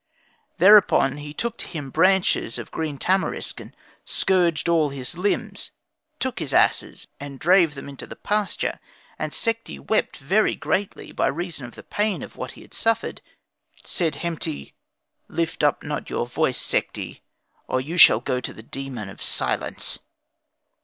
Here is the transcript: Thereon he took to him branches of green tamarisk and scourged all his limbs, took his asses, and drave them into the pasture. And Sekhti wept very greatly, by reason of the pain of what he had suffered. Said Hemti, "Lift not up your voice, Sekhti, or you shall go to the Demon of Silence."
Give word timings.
Thereon 0.57 1.17
he 1.17 1.31
took 1.31 1.57
to 1.57 1.67
him 1.67 1.91
branches 1.91 2.57
of 2.57 2.71
green 2.71 2.97
tamarisk 2.97 3.59
and 3.59 3.75
scourged 4.03 4.67
all 4.67 4.89
his 4.89 5.15
limbs, 5.15 5.73
took 6.17 6.39
his 6.39 6.55
asses, 6.55 7.07
and 7.19 7.37
drave 7.39 7.75
them 7.75 7.87
into 7.87 8.07
the 8.07 8.15
pasture. 8.15 8.79
And 9.19 9.31
Sekhti 9.31 9.77
wept 9.79 10.17
very 10.17 10.55
greatly, 10.55 11.11
by 11.11 11.27
reason 11.27 11.67
of 11.67 11.75
the 11.75 11.83
pain 11.83 12.23
of 12.23 12.35
what 12.35 12.53
he 12.53 12.63
had 12.63 12.73
suffered. 12.73 13.21
Said 13.83 14.15
Hemti, 14.15 14.73
"Lift 15.27 15.61
not 15.61 15.83
up 16.01 16.09
your 16.09 16.25
voice, 16.25 16.57
Sekhti, 16.57 17.21
or 17.67 17.79
you 17.79 17.97
shall 17.97 18.21
go 18.21 18.41
to 18.41 18.53
the 18.53 18.63
Demon 18.63 19.07
of 19.07 19.21
Silence." 19.21 19.99